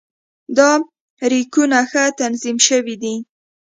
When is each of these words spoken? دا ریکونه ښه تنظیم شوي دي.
دا 0.57 0.69
ریکونه 1.31 1.79
ښه 1.89 2.03
تنظیم 2.19 2.57
شوي 2.67 2.95
دي. 3.03 3.15